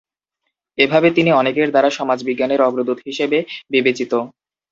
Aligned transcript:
এভাবে 0.77 1.07
তিনি 1.11 1.29
অনেকের 1.33 1.67
দ্বারা 1.71 1.89
সমাজবিজ্ঞানের 1.97 2.61
অগ্রদূত 2.61 2.99
হিসেবে 3.05 3.37
বিবেচিত। 3.71 4.11